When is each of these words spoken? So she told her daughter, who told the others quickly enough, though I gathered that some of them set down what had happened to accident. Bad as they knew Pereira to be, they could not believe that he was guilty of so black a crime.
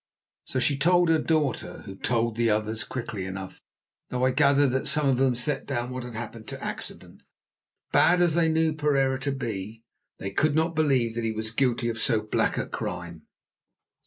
So 0.45 0.57
she 0.57 0.79
told 0.79 1.09
her 1.09 1.19
daughter, 1.19 1.83
who 1.83 1.95
told 1.95 2.35
the 2.35 2.49
others 2.49 2.83
quickly 2.83 3.23
enough, 3.25 3.61
though 4.09 4.25
I 4.25 4.31
gathered 4.31 4.69
that 4.69 4.87
some 4.87 5.07
of 5.07 5.17
them 5.17 5.35
set 5.35 5.67
down 5.67 5.91
what 5.91 6.01
had 6.03 6.15
happened 6.15 6.47
to 6.47 6.63
accident. 6.63 7.21
Bad 7.91 8.19
as 8.19 8.33
they 8.33 8.49
knew 8.49 8.73
Pereira 8.73 9.19
to 9.19 9.31
be, 9.31 9.83
they 10.17 10.31
could 10.31 10.55
not 10.55 10.73
believe 10.73 11.13
that 11.13 11.23
he 11.23 11.31
was 11.31 11.51
guilty 11.51 11.87
of 11.87 11.99
so 11.99 12.19
black 12.19 12.57
a 12.57 12.65
crime. 12.65 13.27